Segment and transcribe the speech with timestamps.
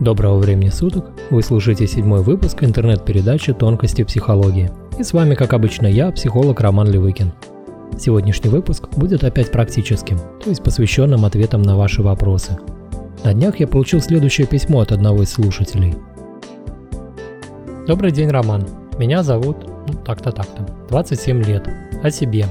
[0.00, 1.10] Доброго времени суток!
[1.28, 4.70] Вы слушаете седьмой выпуск интернет-передачи «Тонкости психологии».
[4.98, 7.34] И с вами, как обычно, я, психолог Роман Левыкин.
[7.98, 12.58] Сегодняшний выпуск будет опять практическим, то есть посвященным ответам на ваши вопросы.
[13.24, 15.94] На днях я получил следующее письмо от одного из слушателей.
[17.86, 18.66] Добрый день, Роман.
[18.96, 21.68] Меня зовут, ну, так-то, так-то, 27 лет.
[22.02, 22.46] О себе.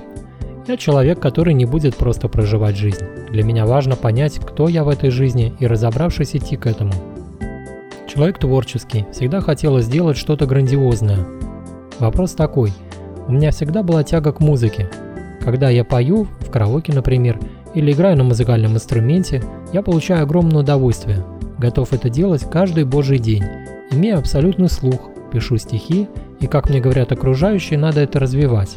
[0.67, 3.03] Я человек, который не будет просто проживать жизнь.
[3.31, 6.93] Для меня важно понять, кто я в этой жизни и разобравшись идти к этому–
[8.09, 11.27] Человек творческий, всегда хотелось сделать что-то грандиозное.
[11.99, 12.73] Вопрос такой.
[13.27, 14.89] У меня всегда была тяга к музыке.
[15.41, 17.39] Когда я пою, в караоке, например,
[17.75, 21.23] или играю на музыкальном инструменте, я получаю огромное удовольствие.
[21.59, 23.43] Готов это делать каждый божий день.
[23.91, 26.07] Имею абсолютный слух, пишу стихи,
[26.39, 28.75] и, как мне говорят окружающие, надо это развивать.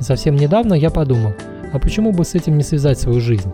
[0.00, 1.34] И совсем недавно я подумал,
[1.74, 3.52] а почему бы с этим не связать свою жизнь?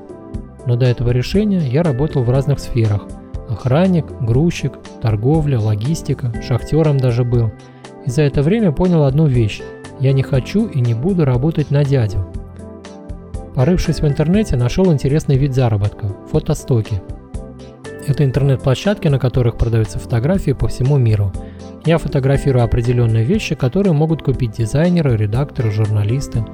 [0.65, 3.03] Но до этого решения я работал в разных сферах–
[3.53, 7.51] Охранник, грузчик, торговля, логистика, шахтером даже был.
[8.07, 9.61] И за это время понял одну вещь.
[10.01, 12.27] Я не хочу и не буду работать на дядю.
[13.55, 17.03] Порывшись в интернете, нашел интересный вид заработка– фотостоки.
[18.07, 21.33] Это интернет-площадки, на которых продаются фотографии по всему миру.
[21.85, 26.45] Я фотографирую определенные вещи, которые могут купить дизайнеры, редакторы, журналисты.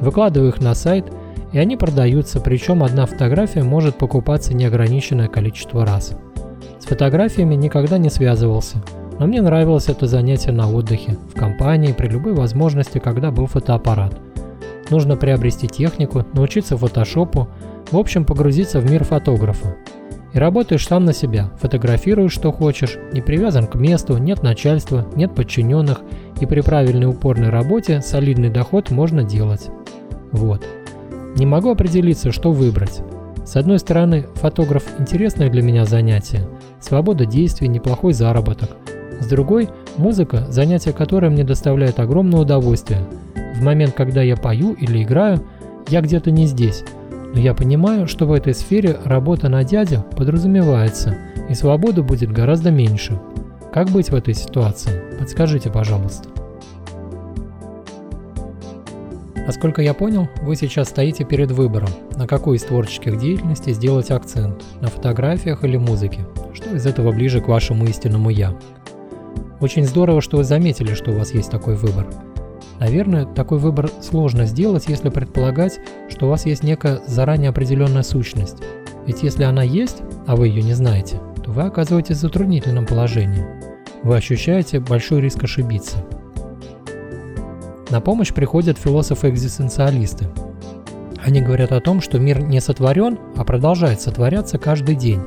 [0.00, 1.06] Выкладываю их на сайт,
[1.52, 6.12] и они продаются, причем одна фотография может покупаться неограниченное количество раз.
[6.84, 8.76] С фотографиями никогда не связывался,
[9.18, 14.20] но мне нравилось это занятие на отдыхе, в компании, при любой возможности, когда был фотоаппарат.
[14.90, 17.48] Нужно приобрести технику, научиться фотошопу,
[17.90, 19.76] в общем погрузиться в мир фотографа.
[20.34, 25.34] И работаешь сам на себя, фотографируешь что хочешь, не привязан к месту, нет начальства, нет
[25.34, 26.02] подчиненных,
[26.38, 29.70] и при правильной упорной работе солидный доход можно делать.
[30.32, 30.62] Вот.
[31.34, 33.00] Не могу определиться, что выбрать.
[33.44, 36.48] С одной стороны, фотограф– интересное для меня занятие,
[36.80, 38.70] свобода действий, неплохой заработок.
[39.20, 43.00] С другой– музыка, занятие которое мне доставляет огромное удовольствие.
[43.54, 45.44] В момент, когда я пою или играю,
[45.88, 46.84] я где-то не здесь,
[47.34, 51.14] но я понимаю, что в этой сфере работа на дядю подразумевается,
[51.48, 53.20] и свободы будет гораздо меньше.
[53.72, 55.02] Как быть в этой ситуации?
[55.18, 56.28] Подскажите, пожалуйста.
[59.46, 64.62] Насколько я понял, вы сейчас стоите перед выбором, на какой из творческих деятельностей сделать акцент,
[64.80, 66.20] на фотографиях или музыке,
[66.54, 68.56] что из этого ближе к вашему истинному «я».
[69.60, 72.06] Очень здорово, что вы заметили, что у вас есть такой выбор.
[72.80, 75.78] Наверное, такой выбор сложно сделать, если предполагать,
[76.08, 78.56] что у вас есть некая заранее определенная сущность.
[79.06, 83.44] Ведь если она есть, а вы ее не знаете, то вы оказываетесь в затруднительном положении.
[84.02, 85.98] Вы ощущаете большой риск ошибиться–
[87.90, 90.28] на помощь приходят философы-экзистенциалисты.
[91.22, 95.20] Они говорят о том, что мир не сотворен, а продолжает сотворяться каждый день.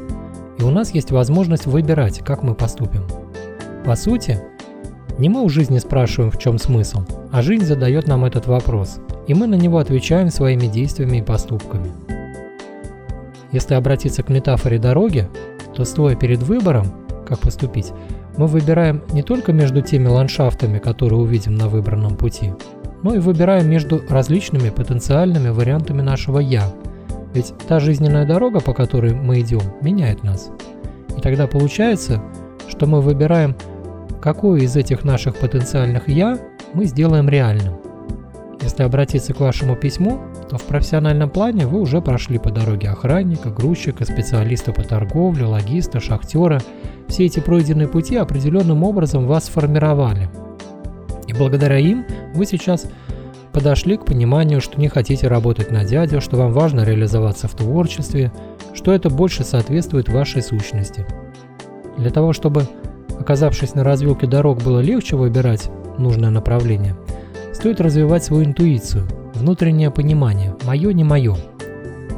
[0.59, 3.03] И у нас есть возможность выбирать, как мы поступим.
[3.85, 4.40] По сути,
[5.18, 9.34] не мы у жизни спрашиваем, в чем смысл, а жизнь задает нам этот вопрос, и
[9.34, 11.91] мы на него отвечаем своими действиями и поступками.
[13.51, 15.28] Если обратиться к метафоре дороги,
[15.75, 16.88] то стоя перед выбором,
[17.28, 17.94] как поступить,
[18.38, 22.53] мы выбираем не только между теми ландшафтами, которые увидим на выбранном пути,
[23.03, 26.64] но и выбираем между различными потенциальными вариантами нашего «я».
[27.34, 30.50] Ведь та жизненная дорога, по которой мы идем, меняет нас.
[31.16, 32.22] И тогда получается,
[32.68, 33.56] что мы выбираем,
[34.22, 36.40] какое из этих наших потенциальных «я»
[36.74, 37.75] мы сделаем реальным.
[38.62, 40.19] Если обратиться к вашему письму,
[40.50, 46.00] то в профессиональном плане вы уже прошли по дороге охранника, грузчика, специалиста по торговле, логиста,
[46.00, 46.62] шахтера–
[47.08, 50.30] все эти пройденные пути определенным образом вас сформировали.
[51.28, 52.86] И благодаря им вы сейчас
[53.52, 58.31] подошли к пониманию, что не хотите работать на дядю, что вам важно реализоваться в творчестве,
[58.74, 61.06] что это больше соответствует вашей сущности.
[61.97, 62.68] Для того, чтобы,
[63.19, 66.96] оказавшись на развилке дорог, было легче выбирать нужное направление,
[67.53, 69.07] стоит развивать свою интуицию,
[69.38, 71.38] внутреннее понимание, мое не мое.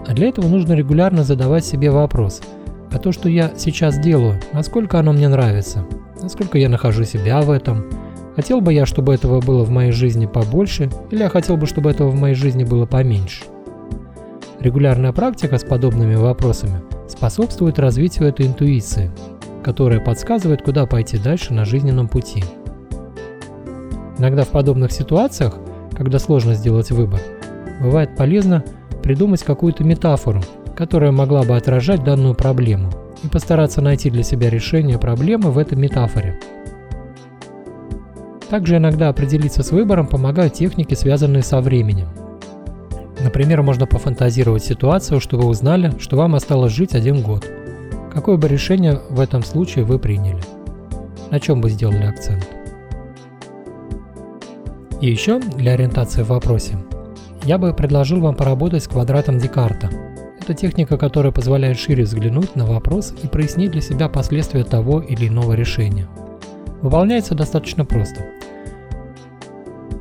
[0.08, 2.42] А для этого нужно регулярно задавать себе вопрос–
[2.92, 5.86] а то, что я сейчас делаю, насколько оно мне нравится,
[6.22, 7.86] насколько я нахожу себя в этом.
[8.36, 11.92] Хотел бы я, чтобы этого было в моей жизни побольше, или я хотел бы, чтобы
[11.92, 13.44] этого в моей жизни было поменьше.
[14.60, 19.12] Регулярная практика с подобными вопросами способствует развитию этой интуиции,
[19.64, 22.44] которая подсказывает, куда пойти дальше на жизненном пути.
[24.18, 25.58] Иногда в подобных ситуациях,
[26.00, 27.20] когда сложно сделать выбор,
[27.82, 28.64] бывает полезно
[29.04, 30.42] придумать какую-то метафору,
[30.74, 32.90] которая могла бы отражать данную проблему,
[33.22, 36.40] и постараться найти для себя решение проблемы в этой метафоре.
[38.50, 42.08] Также иногда определиться с выбором помогают техники, связанные со временем.
[43.22, 47.46] Например, можно пофантазировать ситуацию, что вы узнали, что вам осталось жить один год.
[48.14, 50.42] какое бы решение в этом случае вы приняли?
[51.30, 52.48] На чем бы сделали акцент?
[55.02, 56.78] И еще для ориентации в вопросе
[57.46, 59.90] я бы предложил вам поработать с квадратом Декарта.
[60.42, 65.28] Это техника, которая позволяет шире взглянуть на вопрос и прояснить для себя последствия того или
[65.28, 66.08] иного решения.
[66.82, 68.26] Выполняется достаточно просто.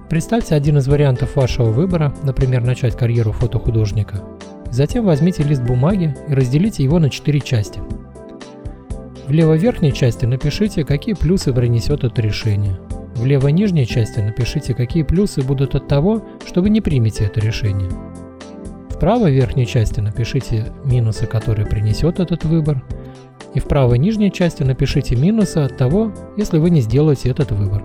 [0.08, 4.24] Представьте один из вариантов вашего выбора, например, начать карьеру фотохудожника.
[4.70, 7.80] Затем возьмите лист бумаги и разделите его на четыре части.
[9.26, 12.78] В левой верхней части напишите, какие плюсы принесет это решение.
[13.18, 17.40] В левой нижней части напишите, какие плюсы будут от того, что вы не примете это
[17.40, 17.90] решение.
[18.90, 22.80] В правой верхней части напишите минусы, которые принесет этот выбор.
[23.54, 27.82] И в правой нижней части напишите минусы от того, если вы не сделаете этот выбор.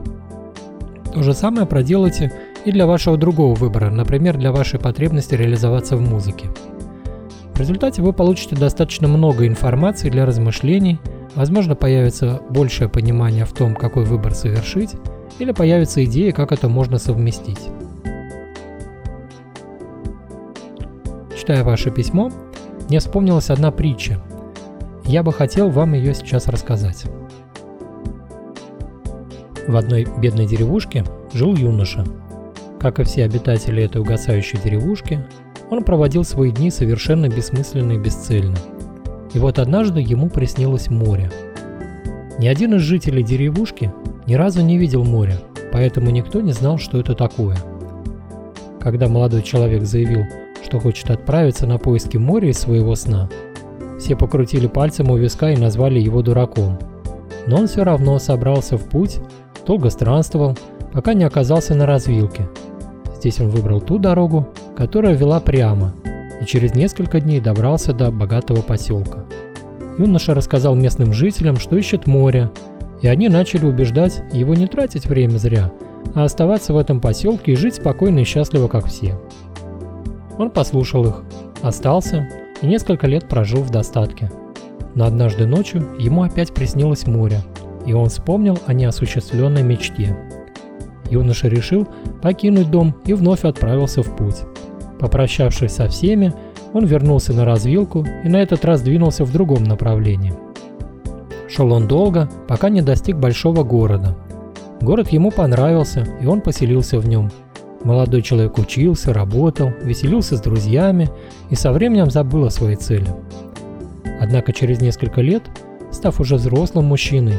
[1.12, 2.32] То же самое проделайте
[2.64, 6.50] и для вашего другого выбора, например, для вашей потребности реализоваться в музыке.
[7.56, 11.00] В результате вы получите достаточно много информации для размышлений,
[11.34, 14.92] возможно появится большее понимание в том, какой выбор совершить,
[15.40, 17.60] или появится идея, как это можно совместить.
[21.38, 22.32] Читая ваше письмо,
[22.88, 24.22] мне вспомнилась одна притча.
[25.06, 27.06] Я бы хотел вам ее сейчас рассказать.
[29.68, 31.04] В одной бедной деревушке
[31.34, 32.06] жил юноша.
[32.80, 35.26] Как и все обитатели этой угасающей деревушки,
[35.70, 38.58] он проводил свои дни совершенно бессмысленно и бесцельно.
[39.34, 41.32] И вот однажды ему приснилось море.
[42.40, 43.92] Ни один из жителей деревушки
[44.28, 45.38] ни разу не видел моря,
[45.72, 47.58] поэтому никто не знал, что это такое.
[48.80, 50.24] Когда молодой человек заявил,
[50.64, 53.30] что хочет отправиться на поиски моря из своего сна,
[54.00, 56.78] все покрутили пальцем у виска и назвали его дураком.
[57.48, 59.20] Но он все равно собрался в путь,
[59.66, 60.58] долго странствовал,
[60.92, 62.48] пока не оказался на развилке.
[63.18, 65.94] Здесь он выбрал ту дорогу, которая вела прямо,
[66.42, 69.26] и через несколько дней добрался до богатого поселка.
[69.98, 72.52] Юноша рассказал местным жителям, что ищет море,
[73.04, 75.72] и они начали убеждать его не тратить время зря,
[76.16, 79.20] а оставаться в этом поселке и жить спокойно и счастливо, как все.
[80.38, 81.24] Он послушал их,
[81.62, 82.28] остался
[82.62, 84.32] и несколько лет прожил в достатке.
[84.96, 87.42] Но однажды ночью ему опять приснилось море,
[87.86, 90.18] и он вспомнил о неосуществленной мечте.
[91.10, 91.86] Юноша решил
[92.22, 94.44] покинуть дом и вновь отправился в путь.
[95.00, 96.34] Попрощавшись со всеми,
[96.72, 100.34] он вернулся на развилку и на этот раз двинулся в другом направлении–
[101.56, 104.18] Шел он долго, пока не достиг большого города.
[104.82, 107.30] Город ему понравился, и он поселился в нем.
[107.84, 111.12] Молодой человек учился, работал, веселился с друзьями
[111.52, 113.08] и со временем забыл о своей цели.
[114.20, 115.44] Однако через несколько лет,
[115.92, 117.36] став уже взрослым мужчиной,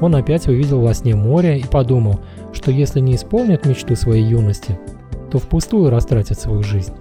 [0.00, 2.20] он опять увидел во сне море и подумал,
[2.54, 4.80] что если не исполнит мечту своей юности,
[5.30, 6.94] то впустую растратит свою жизнь.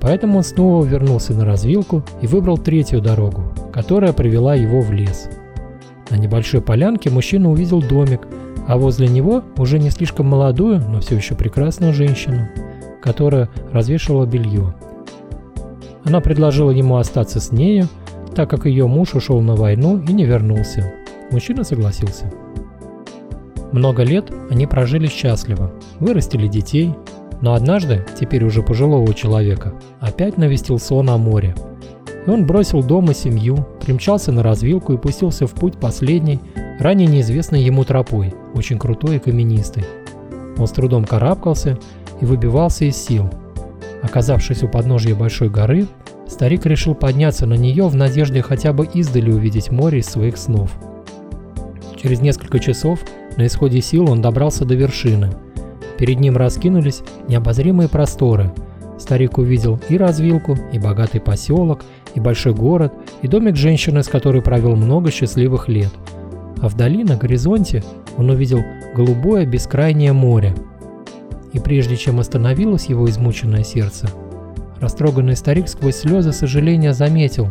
[0.00, 5.30] Поэтому он снова вернулся на развилку и выбрал третью дорогу, которая привела его в лес–
[6.14, 8.28] на небольшой полянке мужчина увидел домик,
[8.68, 12.46] а возле него уже не слишком молодую, но все еще прекрасную женщину,
[13.02, 14.74] которая развешивала белье.
[16.04, 17.88] Она предложила ему остаться с нею,
[18.36, 20.92] так как ее муж ушел на войну и не вернулся.
[21.32, 22.32] Мужчина согласился.
[23.72, 26.94] Много лет они прожили счастливо, вырастили детей,
[27.40, 31.56] но однажды, теперь уже пожилого человека, опять навестил сон о море–
[32.26, 36.40] и он бросил дом и семью, примчался на развилку и пустился в путь последней,
[36.78, 39.84] ранее неизвестной ему тропой, очень крутой и каменистой.
[40.56, 41.78] Он с трудом карабкался
[42.20, 43.30] и выбивался из сил.
[44.02, 45.86] Оказавшись у подножья большой горы,
[46.28, 50.70] старик решил подняться на нее в надежде хотя бы издали увидеть море из своих снов.
[52.00, 53.00] Через несколько часов
[53.36, 55.30] на исходе сил он добрался до вершины.
[55.98, 58.52] Перед ним раскинулись необозримые просторы.
[58.98, 61.84] Старик увидел и развилку, и богатый поселок,
[62.14, 65.90] и большой город, и домик женщины, с которой провел много счастливых лет.
[66.60, 67.82] А вдали, на горизонте,
[68.16, 68.60] он увидел
[68.94, 70.54] голубое бескрайнее море.
[71.52, 74.08] И прежде чем остановилось его измученное сердце,
[74.80, 77.48] растроганный старик сквозь слезы сожаления заметил,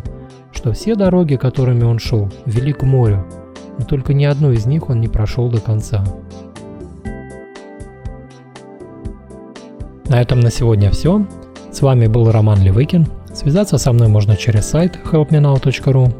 [0.51, 3.25] что все дороги, которыми он шел, вели к морю,
[3.77, 6.05] но только ни одну из них он не прошел до конца.
[10.13, 11.25] На этом на сегодня все.
[11.71, 13.07] С вами был Роман Левыкин.
[13.33, 16.13] Связаться со мной можно через сайт helpmenow.ru.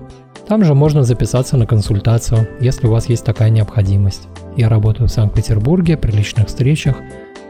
[0.48, 4.30] Там же можно записаться на консультацию, если у вас есть такая необходимость.
[4.58, 6.96] Я работаю в Санкт-Петербурге при личных встречах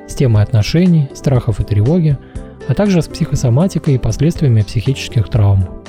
[0.10, 2.18] с темой отношений, страхов и тревоги,
[2.68, 5.83] а также с психосоматикой и последствиями психических травм.